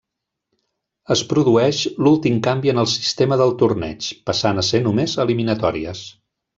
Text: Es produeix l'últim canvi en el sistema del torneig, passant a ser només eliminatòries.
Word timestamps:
Es 1.15 1.21
produeix 1.33 1.81
l'últim 2.07 2.41
canvi 2.49 2.73
en 2.75 2.83
el 2.85 2.91
sistema 2.95 3.39
del 3.45 3.55
torneig, 3.63 4.11
passant 4.33 4.63
a 4.63 4.69
ser 4.73 4.85
només 4.91 5.19
eliminatòries. 5.29 6.07